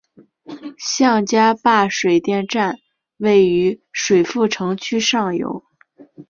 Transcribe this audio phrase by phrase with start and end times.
[0.79, 2.79] 向家坝水电站
[3.17, 5.63] 位于水富城区上游。